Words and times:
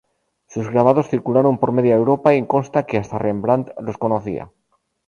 Sus 0.47 0.67
grabados 0.71 1.09
circularon 1.09 1.59
por 1.59 1.73
media 1.73 1.93
Europa 1.93 2.33
y 2.33 2.43
consta 2.47 2.87
que 2.87 2.97
hasta 2.97 3.19
Rembrandt 3.19 3.69
los 3.79 3.99
conocía. 3.99 4.49